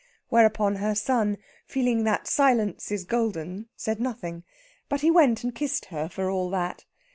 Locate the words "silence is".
2.27-3.05